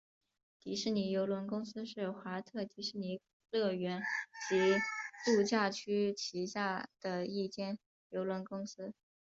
[0.59, 4.01] 迪士尼邮轮公司是华特迪士尼乐园
[4.49, 4.73] 及
[5.23, 7.77] 度假区旗下的一间
[8.09, 8.95] 邮轮公司。